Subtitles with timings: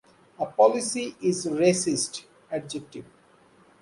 [0.39, 3.05] A policy is "racist" (adjective).